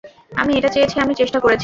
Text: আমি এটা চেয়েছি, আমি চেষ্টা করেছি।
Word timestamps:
আমি 0.31 0.51
এটা 0.57 0.69
চেয়েছি, 0.69 0.95
আমি 0.99 1.13
চেষ্টা 1.15 1.39
করেছি। 1.39 1.59